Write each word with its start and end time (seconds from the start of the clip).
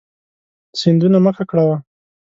سیندونه 0.79 1.17
مه 1.25 1.31
ککړوه. 1.37 1.77